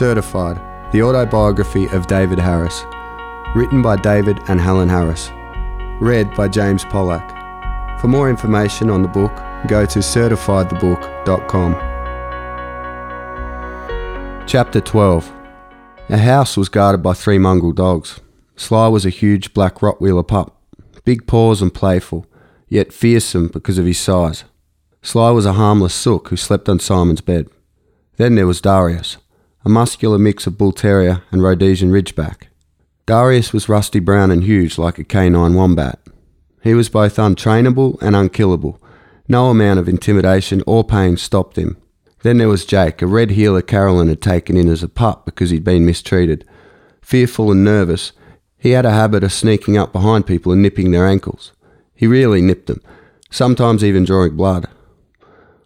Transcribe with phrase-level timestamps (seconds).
[0.00, 0.56] Certified,
[0.92, 2.86] the autobiography of David Harris.
[3.54, 5.30] Written by David and Helen Harris.
[6.00, 8.00] Read by James Pollack.
[8.00, 9.30] For more information on the book,
[9.68, 11.74] go to certifiedthebook.com.
[14.46, 15.30] Chapter 12
[16.08, 18.20] A house was guarded by three mongrel dogs.
[18.56, 20.62] Sly was a huge black Rottweiler pup,
[21.04, 22.24] big paws and playful,
[22.68, 24.44] yet fearsome because of his size.
[25.02, 27.50] Sly was a harmless sook who slept on Simon's bed.
[28.16, 29.18] Then there was Darius,
[29.64, 32.44] a muscular mix of Bull Terrier and Rhodesian Ridgeback.
[33.06, 35.98] Darius was rusty brown and huge like a canine wombat.
[36.62, 38.80] He was both untrainable and unkillable.
[39.28, 41.76] No amount of intimidation or pain stopped him.
[42.22, 45.50] Then there was Jake, a red heeler Carolyn had taken in as a pup because
[45.50, 46.46] he'd been mistreated.
[47.02, 48.12] Fearful and nervous,
[48.58, 51.52] he had a habit of sneaking up behind people and nipping their ankles.
[51.94, 52.82] He really nipped them,
[53.30, 54.68] sometimes even drawing blood.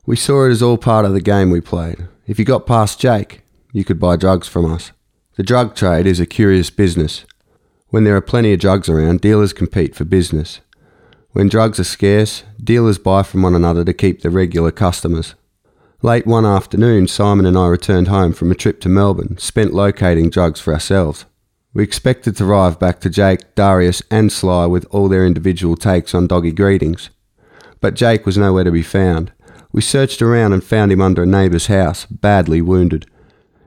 [0.07, 2.09] We saw it as all part of the game we played.
[2.27, 3.44] If you got past Jake,
[3.75, 4.93] you could buy drugs from us.
[5.37, 7.25] The drug trade is a curious business.
[7.89, 10.61] When there are plenty of drugs around, dealers compete for business.
[11.33, 15.35] When drugs are scarce, dealers buy from one another to keep their regular customers.
[16.03, 20.31] Late one afternoon, Simon and I returned home from a trip to Melbourne, spent locating
[20.31, 21.25] drugs for ourselves.
[21.73, 26.15] We expected to arrive back to Jake, Darius, and Sly with all their individual takes
[26.15, 27.11] on doggy greetings.
[27.81, 29.33] But Jake was nowhere to be found.
[29.73, 33.07] We searched around and found him under a neighbour's house, badly wounded.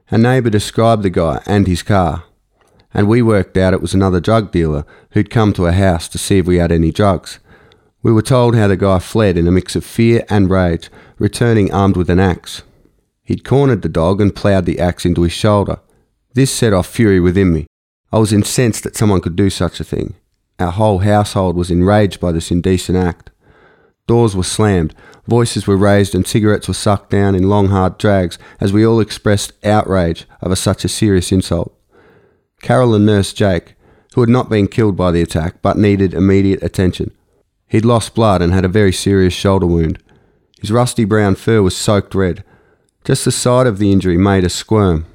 [0.09, 2.23] A neighbour described the guy and his car,
[2.93, 6.17] and we worked out it was another drug dealer who'd come to our house to
[6.17, 7.39] see if we had any drugs.
[8.01, 11.73] We were told how the guy fled in a mix of fear and rage, returning
[11.73, 12.63] armed with an axe.
[13.25, 15.81] He'd cornered the dog and ploughed the axe into his shoulder.
[16.33, 17.67] This set off fury within me.
[18.09, 20.15] I was incensed that someone could do such a thing.
[20.57, 23.29] Our whole household was enraged by this indecent act.
[24.07, 24.95] Doors were slammed,
[25.27, 29.01] voices were raised, and cigarettes were sucked down in long, hard drags as we all
[29.01, 31.77] expressed outrage over such a serious insult.
[32.61, 33.75] Carolyn nursed Jake,
[34.15, 37.11] who had not been killed by the attack but needed immediate attention.
[37.67, 40.01] He'd lost blood and had a very serious shoulder wound.
[40.59, 42.43] His rusty brown fur was soaked red.
[43.03, 45.05] Just the sight of the injury made us squirm.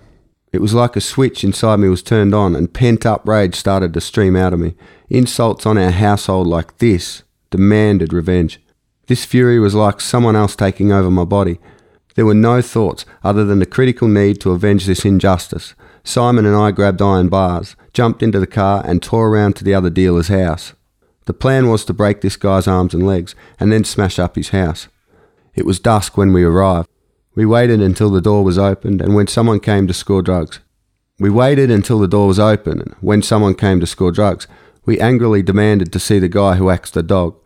[0.52, 3.94] It was like a switch inside me was turned on and pent up rage started
[3.94, 4.74] to stream out of me.
[5.08, 8.60] Insults on our household like this demanded revenge.
[9.06, 11.58] This fury was like someone else taking over my body.
[12.14, 15.74] There were no thoughts other than the critical need to avenge this injustice.
[16.04, 19.74] Simon and I grabbed iron bars, jumped into the car, and tore around to the
[19.74, 20.74] other dealer's house.
[21.26, 24.48] The plan was to break this guy's arms and legs and then smash up his
[24.48, 24.88] house.
[25.54, 26.88] It was dusk when we arrived.
[27.34, 30.60] We waited until the door was opened and when someone came to score drugs.
[31.18, 34.46] We waited until the door was open and when someone came to score drugs,
[34.84, 37.36] we angrily demanded to see the guy who axed the dog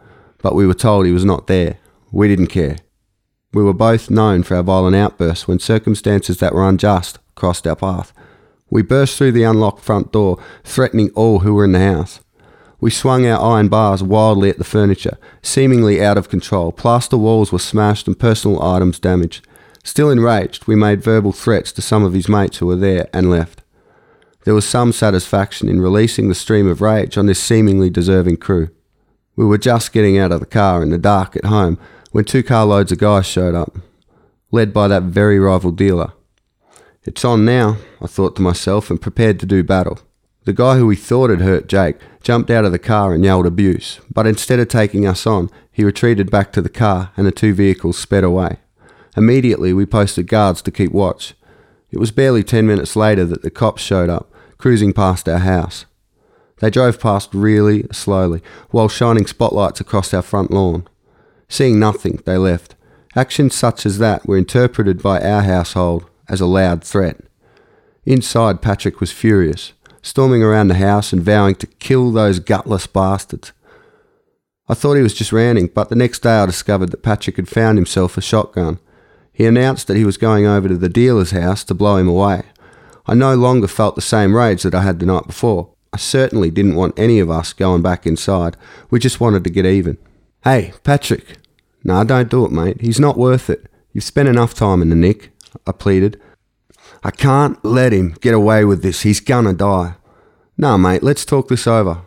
[0.42, 1.78] but we were told he was not there.
[2.12, 2.78] We didn't care.
[3.52, 7.76] We were both known for our violent outbursts when circumstances that were unjust crossed our
[7.76, 8.12] path.
[8.68, 12.20] We burst through the unlocked front door, threatening all who were in the house.
[12.80, 16.72] We swung our iron bars wildly at the furniture, seemingly out of control.
[16.72, 19.46] Plaster walls were smashed and personal items damaged.
[19.82, 23.30] Still enraged, we made verbal threats to some of his mates who were there and
[23.30, 23.62] left.
[24.44, 28.70] There was some satisfaction in releasing the stream of rage on this seemingly deserving crew.
[29.36, 31.78] We were just getting out of the car in the dark at home
[32.10, 33.76] when two carloads of guys showed up,
[34.50, 36.12] led by that very rival dealer.
[37.04, 40.00] It's on now, I thought to myself, and prepared to do battle.
[40.44, 43.46] The guy who we thought had hurt Jake jumped out of the car and yelled
[43.46, 47.32] abuse, but instead of taking us on, he retreated back to the car and the
[47.32, 48.58] two vehicles sped away.
[49.16, 51.34] Immediately, we posted guards to keep watch.
[51.90, 55.84] It was barely ten minutes later that the cops showed up, cruising past our house.
[56.58, 60.88] They drove past really slowly, while shining spotlights across our front lawn.
[61.48, 62.74] Seeing nothing, they left.
[63.14, 67.20] Actions such as that were interpreted by our household as a loud threat.
[68.04, 69.72] Inside, Patrick was furious,
[70.02, 73.52] storming around the house and vowing to kill those gutless bastards.
[74.68, 77.48] I thought he was just ranting, but the next day I discovered that Patrick had
[77.48, 78.78] found himself a shotgun.
[79.32, 82.42] He announced that he was going over to the dealer's house to blow him away.
[83.06, 85.75] I no longer felt the same rage that I had the night before.
[85.92, 88.56] I certainly didn't want any of us going back inside.
[88.90, 89.98] We just wanted to get even.
[90.44, 91.38] Hey, Patrick.
[91.84, 92.80] No, don't do it, mate.
[92.80, 93.66] He's not worth it.
[93.92, 95.30] You've spent enough time in the nick,
[95.66, 96.20] I pleaded.
[97.02, 99.02] I can't let him get away with this.
[99.02, 99.94] He's gonna die.
[100.58, 102.02] No, mate, let's talk this over.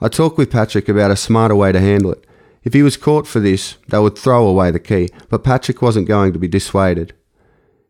[0.00, 2.26] I talked with Patrick about a smarter way to handle it.
[2.62, 6.08] If he was caught for this, they would throw away the key, but Patrick wasn't
[6.08, 7.12] going to be dissuaded.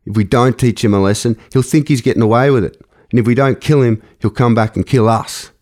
[0.05, 2.84] If we don't teach him a lesson, he'll think he's getting away with it
[3.15, 5.53] and if we don't kill him, he'll come back and kill us.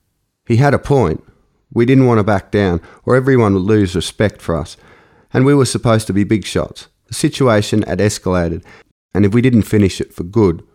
[0.46, 1.22] He had a point.
[1.70, 4.78] We didn't want to back down, or everyone would lose respect for us,
[5.34, 6.88] and we were supposed to be big shots.
[7.08, 8.64] The situation had escalated,
[9.12, 10.66] and if we didn't finish it for good,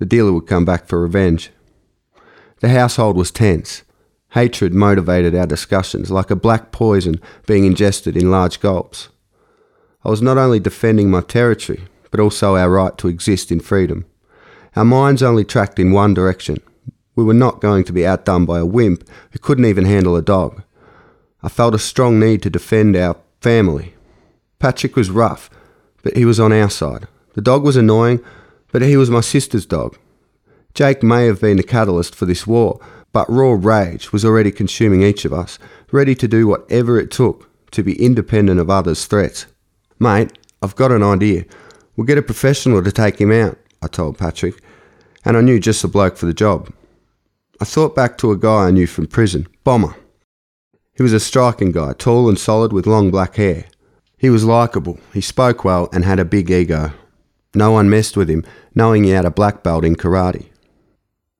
[0.00, 1.50] The dealer would come back for revenge.
[2.60, 3.84] The household was tense.
[4.30, 9.10] Hatred motivated our discussions like a black poison being ingested in large gulps.
[10.02, 14.06] I was not only defending my territory, but also our right to exist in freedom.
[14.76, 16.58] Our minds only tracked in one direction.
[17.16, 20.22] We were not going to be outdone by a wimp who couldn't even handle a
[20.22, 20.62] dog.
[21.42, 23.94] I felt a strong need to defend our family.
[24.58, 25.50] Patrick was rough,
[26.02, 27.08] but he was on our side.
[27.34, 28.20] The dog was annoying,
[28.72, 29.98] but he was my sister's dog.
[30.74, 32.80] Jake may have been the catalyst for this war,
[33.12, 35.58] but raw rage was already consuming each of us,
[35.90, 39.46] ready to do whatever it took to be independent of others' threats.
[39.98, 41.44] Mate, I've got an idea.
[41.96, 44.62] We'll get a professional to take him out, I told Patrick,
[45.24, 46.72] and I knew just the bloke for the job.
[47.60, 49.94] I thought back to a guy I knew from prison, Bomber.
[50.94, 53.66] He was a striking guy, tall and solid with long black hair.
[54.18, 56.92] He was likeable, he spoke well, and had a big ego.
[57.54, 58.44] No one messed with him,
[58.74, 60.46] knowing he had a black belt in karate.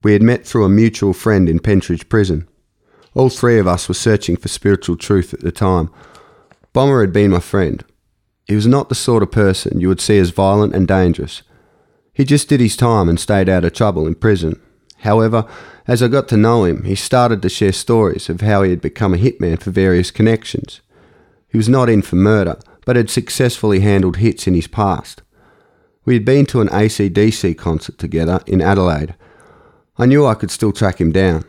[0.03, 2.49] We had met through a mutual friend in Pentridge Prison.
[3.15, 5.91] All three of us were searching for spiritual truth at the time.
[6.73, 7.85] Bomber had been my friend.
[8.47, 11.43] He was not the sort of person you would see as violent and dangerous.
[12.13, 14.61] He just did his time and stayed out of trouble in prison.
[14.99, 15.47] However,
[15.87, 18.81] as I got to know him, he started to share stories of how he had
[18.81, 20.81] become a hitman for various connections.
[21.49, 25.23] He was not in for murder, but had successfully handled hits in his past.
[26.05, 29.15] We had been to an ACDC concert together in Adelaide
[30.01, 31.45] I knew I could still track him down.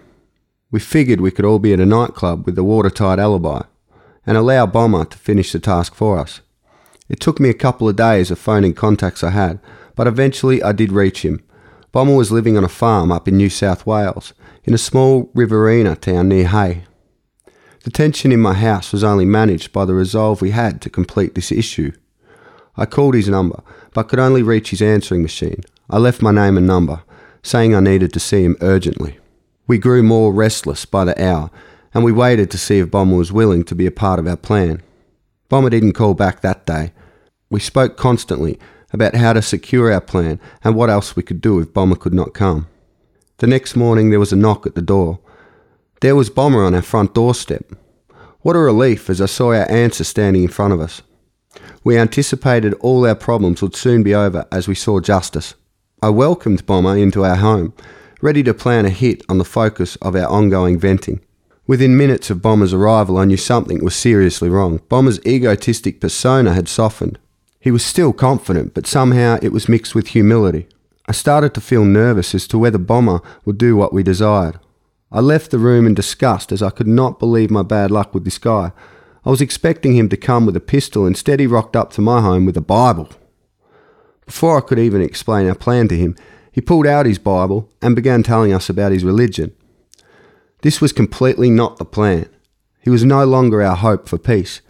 [0.72, 3.62] We figured we could all be at a nightclub with a watertight alibi
[4.26, 6.42] and allow Bomber to finish the task for us.
[7.08, 9.62] It took me a couple of days of phoning contacts I had,
[10.02, 11.44] but eventually I did reach him.
[11.92, 14.34] Bomber was living on a farm up in New South Wales,
[14.64, 16.86] in a small riverina town near Hay.
[17.84, 21.36] The tension in my house was only managed by the resolve we had to complete
[21.36, 21.92] this issue.
[22.76, 23.62] I called his number,
[23.94, 25.62] but could only reach his answering machine.
[25.88, 27.04] I left my name and number,
[27.44, 29.20] saying I needed to see him urgently.
[29.68, 31.52] We grew more restless by the hour,
[31.94, 34.36] and we waited to see if Bomber was willing to be a part of our
[34.36, 34.82] plan.
[35.48, 36.92] Bomber didn't call back that day.
[37.52, 38.58] We spoke constantly
[38.94, 42.14] about how to secure our plan and what else we could do if Bomber could
[42.14, 42.68] not come.
[43.38, 45.20] The next morning there was a knock at the door.
[46.02, 47.72] There was Bomber on our front doorstep.
[48.42, 51.02] What a relief as I saw our answer standing in front of us.
[51.84, 55.56] We anticipated all our problems would soon be over as we saw justice.
[56.02, 57.74] I welcomed Bomber into our home,
[58.22, 61.22] ready to plan a hit on the focus of our ongoing venting.
[61.68, 64.82] Within minutes of Bomber's arrival, I knew something was seriously wrong.
[64.90, 67.20] Bomber's egotistic persona had softened.
[67.62, 70.68] He was still confident, but somehow it was mixed with humility.
[71.08, 74.60] I started to feel nervous as to whether Bomber would do what we desired.
[75.12, 78.26] I left the room in disgust as I could not believe my bad luck with
[78.26, 78.72] this guy.
[79.24, 82.22] I was expecting him to come with a pistol, instead, he rocked up to my
[82.22, 83.10] home with a Bible.
[84.26, 86.16] Before I could even explain our plan to him,
[86.52, 89.54] he pulled out his Bible and began telling us about his religion.
[90.62, 92.28] This was completely not the plan.
[92.80, 94.62] He was no longer our hope for peace.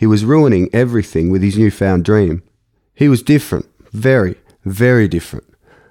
[0.00, 2.42] He was ruining everything with his newfound dream.
[2.94, 5.44] He was different, very, very different.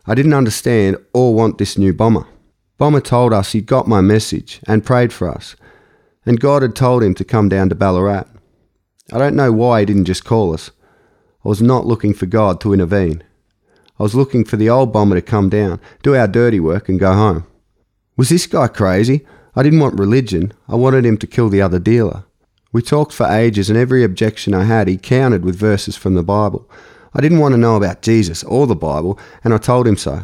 [0.08, 2.26] I didn't understand or want this new bomber.
[2.80, 5.56] Bomber told us he'd got my message and prayed for us,
[6.26, 8.26] and God had told him to come down to Ballarat.
[9.14, 10.72] I don't know why he didn't just call us.
[11.46, 13.22] I was not looking for God to intervene.
[14.00, 17.00] I was looking for the old bomber to come down, do our dirty work, and
[17.00, 17.46] go home.
[18.18, 19.24] Was this guy crazy?
[19.56, 20.52] I didn't want religion.
[20.68, 22.24] I wanted him to kill the other dealer.
[22.72, 26.24] We talked for ages, and every objection I had, he countered with verses from the
[26.24, 26.70] Bible.
[27.14, 30.24] I didn't want to know about Jesus or the Bible, and I told him so.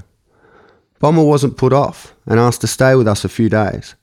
[0.99, 3.95] Bomber wasn't put off and asked to stay with us a few days.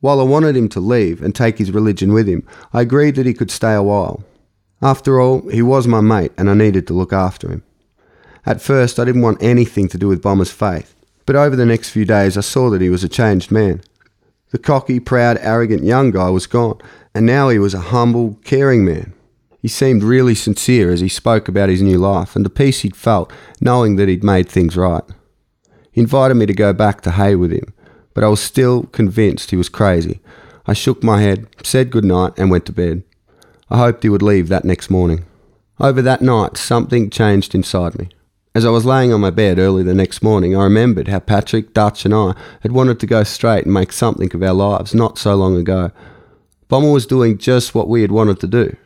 [0.00, 3.26] While I wanted him to leave and take his religion with him, I agreed that
[3.26, 4.24] he could stay a while.
[4.80, 7.62] After all, he was my mate and I needed to look after him.
[8.46, 10.94] At first, I didn't want anything to do with Bomber's faith,
[11.26, 13.82] but over the next few days, I saw that he was a changed man.
[14.50, 16.78] The cocky, proud, arrogant young guy was gone,
[17.14, 19.14] and now he was a humble, caring man.
[19.60, 22.96] He seemed really sincere as he spoke about his new life and the peace he'd
[22.96, 25.04] felt knowing that he'd made things right.
[25.92, 27.74] He invited me to go back to Hay with him,
[28.14, 30.20] but I was still convinced he was crazy.
[30.66, 33.02] I shook my head, said good night, and went to bed.
[33.68, 35.26] I hoped he would leave that next morning.
[35.78, 38.08] Over that night, something changed inside me.
[38.52, 41.72] As I was laying on my bed early the next morning, I remembered how Patrick,
[41.72, 45.18] Dutch, and I had wanted to go straight and make something of our lives not
[45.18, 45.92] so long ago.
[46.66, 48.76] Bomber was doing just what we had wanted to do.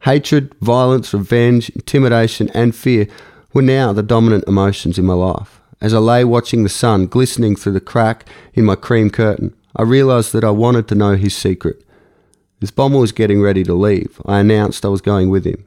[0.00, 3.06] Hatred, violence, revenge, intimidation, and fear
[3.52, 5.60] were now the dominant emotions in my life.
[5.80, 9.82] As I lay watching the sun glistening through the crack in my cream curtain, I
[9.82, 11.84] realised that I wanted to know his secret.
[12.60, 15.64] As Bomber was getting ready to leave, I announced I was going with him.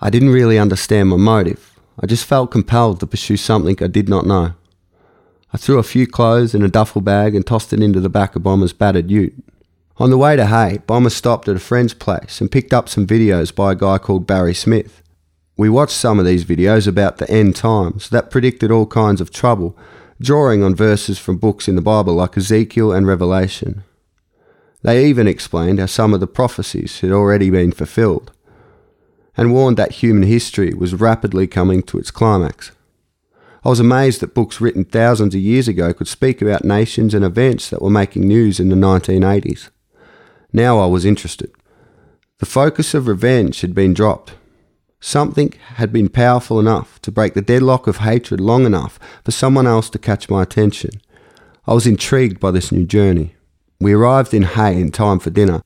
[0.00, 1.75] I didn't really understand my motive.
[1.98, 4.54] I just felt compelled to pursue something I did not know.
[5.52, 8.36] I threw a few clothes in a duffel bag and tossed it into the back
[8.36, 9.34] of Bomber's battered ute.
[9.98, 13.06] On the way to Hay, Bomber stopped at a friend's place and picked up some
[13.06, 15.02] videos by a guy called Barry Smith.
[15.56, 19.30] We watched some of these videos about the end times that predicted all kinds of
[19.30, 19.74] trouble,
[20.20, 23.82] drawing on verses from books in the Bible like Ezekiel and Revelation.
[24.82, 28.32] They even explained how some of the prophecies had already been fulfilled,
[29.36, 32.72] and warned that human history was rapidly coming to its climax.
[33.64, 37.24] I was amazed that books written thousands of years ago could speak about nations and
[37.24, 39.70] events that were making news in the 1980s.
[40.52, 41.50] Now I was interested.
[42.38, 44.34] The focus of revenge had been dropped.
[45.00, 49.66] Something had been powerful enough to break the deadlock of hatred long enough for someone
[49.66, 51.00] else to catch my attention.
[51.66, 53.34] I was intrigued by this new journey.
[53.80, 55.62] We arrived in Hay in time for dinner.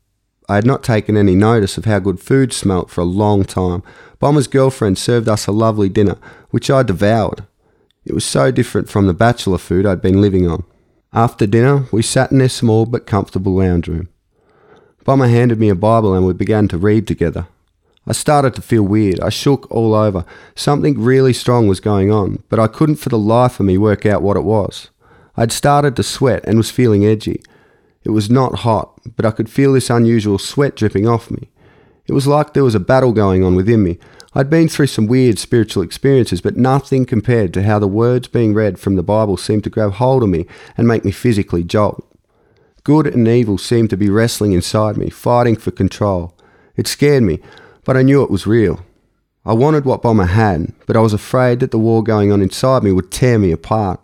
[0.51, 3.85] I had not taken any notice of how good food smelt for a long time.
[4.19, 6.17] Bomber's girlfriend served us a lovely dinner,
[6.51, 7.45] which I devoured.
[8.05, 10.65] It was so different from the bachelor food I'd been living on.
[11.13, 14.09] After dinner, we sat in their small but comfortable lounge room.
[15.05, 17.47] Bomber handed me a Bible and we began to read together.
[18.05, 19.21] I started to feel weird.
[19.21, 20.25] I shook all over.
[20.57, 24.05] Something really strong was going on, but I couldn't for the life of me work
[24.05, 24.91] out what it was.
[25.37, 27.41] I'd started to sweat and was feeling edgy.
[28.03, 31.51] It was not hot, but I could feel this unusual sweat dripping off me.
[32.07, 33.99] It was like there was a battle going on within me.
[34.35, 38.55] I'd been through some weird spiritual experiences, but nothing compared to how the words being
[38.55, 42.07] read from the Bible seemed to grab hold of me and make me physically jolt.
[42.85, 46.35] Good and evil seemed to be wrestling inside me, fighting for control.
[46.77, 47.41] It scared me,
[47.85, 48.81] but I knew it was real.
[49.45, 52.83] I wanted what Bomber had, but I was afraid that the war going on inside
[52.83, 54.01] me would tear me apart.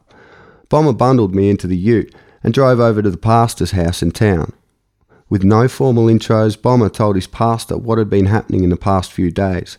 [0.69, 2.15] Bomber bundled me into the ute
[2.47, 4.53] and drove over to the pastor's house in town.
[5.29, 9.13] With no formal intros, Bomber told his pastor what had been happening in the past
[9.13, 9.77] few days.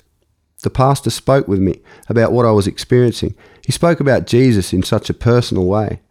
[0.64, 3.36] The pastor spoke with me about what I was experiencing.
[3.66, 6.02] He spoke about Jesus in such a personal way.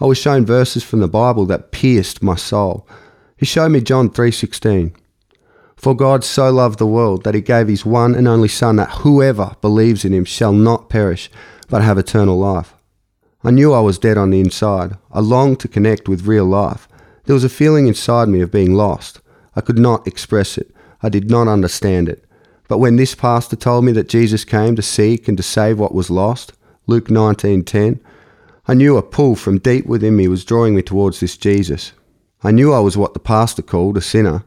[0.00, 2.88] I was shown verses from the Bible that pierced my soul.
[3.36, 4.94] He showed me John 3:16.
[5.76, 9.02] For God so loved the world that he gave his one and only son that
[9.02, 11.30] whoever believes in him shall not perish
[11.68, 12.72] but have eternal life.
[13.44, 14.96] I knew I was dead on the inside.
[15.12, 16.88] I longed to connect with real life.
[17.24, 19.20] There was a feeling inside me of being lost.
[19.54, 20.74] I could not express it.
[21.04, 22.24] I did not understand it.
[22.66, 25.94] But when this pastor told me that Jesus came to seek and to save what
[25.94, 26.52] was lost,
[26.88, 28.00] Luke 19:10,
[28.66, 31.92] I knew a pull from deep within me was drawing me towards this Jesus.
[32.42, 34.42] I knew I was what the pastor called a sinner.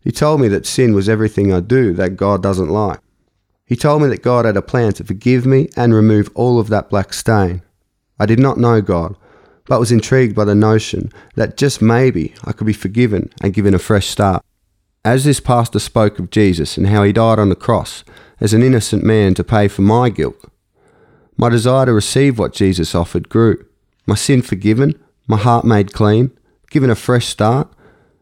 [0.00, 2.98] He told me that sin was everything I do that God doesn't like.
[3.64, 6.68] He told me that God had a plan to forgive me and remove all of
[6.70, 7.62] that black stain.
[8.22, 9.16] I did not know God,
[9.66, 13.74] but was intrigued by the notion that just maybe I could be forgiven and given
[13.74, 14.44] a fresh start.
[15.04, 18.04] As this pastor spoke of Jesus and how he died on the cross
[18.38, 20.36] as an innocent man to pay for my guilt,
[21.36, 23.66] my desire to receive what Jesus offered grew.
[24.06, 24.94] My sin forgiven,
[25.26, 26.30] my heart made clean,
[26.70, 27.72] given a fresh start.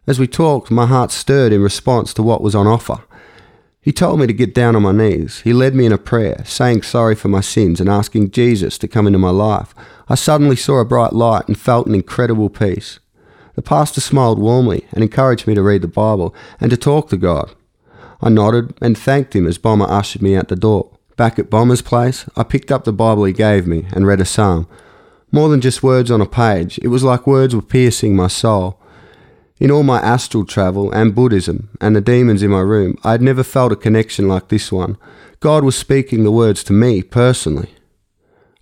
[0.07, 3.05] As we talked, my heart stirred in response to what was on offer.
[3.83, 5.41] He told me to get down on my knees.
[5.41, 8.89] He led me in a prayer, saying sorry for my sins and asking Jesus to
[8.89, 9.75] come into my life.
[10.07, 12.99] I suddenly saw a bright light and felt an incredible peace.
[13.55, 17.17] The pastor smiled warmly and encouraged me to read the Bible and to talk to
[17.17, 17.55] God.
[18.21, 20.91] I nodded and thanked him as Bomber ushered me out the door.
[21.17, 24.25] Back at Bomber's place, I picked up the Bible he gave me and read a
[24.27, 24.69] psalm.
[25.33, 28.80] More than just words on a page, it was like words were piercing my soul.
[29.61, 33.21] In all my astral travel and Buddhism and the demons in my room, I had
[33.21, 34.97] never felt a connection like this one.
[35.39, 37.69] God was speaking the words to me personally.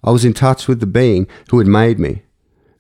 [0.03, 2.23] I was in touch with the being who had made me,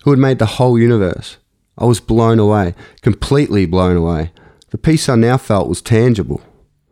[0.02, 1.36] who had made the whole universe.
[1.78, 4.32] I was blown away, completely blown away.
[4.70, 6.42] The peace I now felt was tangible.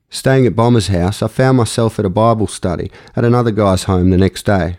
[0.08, 4.10] Staying at Bomber's house, I found myself at a Bible study at another guy's home
[4.10, 4.76] the next day.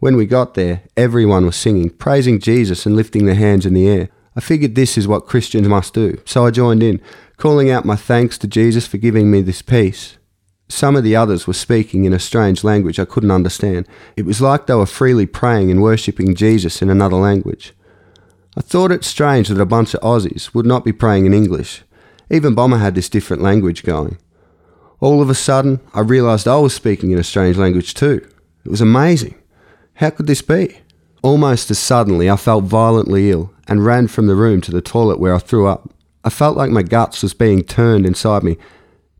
[0.00, 3.88] When we got there, everyone was singing, praising Jesus and lifting their hands in the
[3.88, 4.10] air.
[4.38, 7.00] I figured this is what Christians must do, so I joined in,
[7.38, 10.16] calling out my thanks to Jesus for giving me this peace.
[10.68, 13.88] Some of the others were speaking in a strange language I couldn't understand.
[14.16, 17.74] It was like they were freely praying and worshipping Jesus in another language.
[18.56, 21.82] I thought it strange that a bunch of Aussies would not be praying in English.
[22.30, 24.18] Even Bomber had this different language going.
[25.00, 28.24] All of a sudden, I realised I was speaking in a strange language too.
[28.64, 29.34] It was amazing.
[29.94, 30.78] How could this be?
[31.22, 35.20] Almost as suddenly, I felt violently ill and ran from the room to the toilet
[35.20, 35.90] where I threw up.
[36.24, 38.56] I felt like my guts was being turned inside me.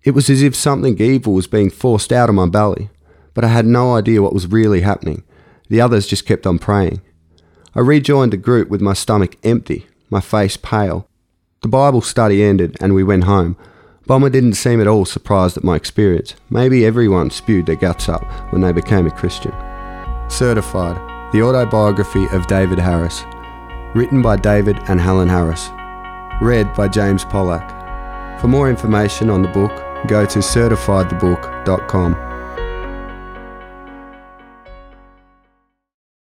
[0.02, 2.90] It was as if something evil was being forced out of my belly,
[3.34, 5.22] but I had no idea what was really happening.
[5.68, 7.02] The others just kept on praying.
[7.74, 11.06] I rejoined the group with my stomach empty, my face pale.
[11.60, 13.56] The Bible study ended and we went home.
[14.06, 16.34] Bomber didn't seem at all surprised at my experience.
[16.48, 19.52] Maybe everyone spewed their guts up when they became a Christian.
[20.30, 20.96] Certified.
[21.32, 23.22] The Autobiography of David Harris,
[23.94, 25.70] written by David and Helen Harris,
[26.40, 28.40] read by James Pollack.
[28.40, 29.72] For more information on the book,
[30.06, 32.27] go to certifiedthebook.com.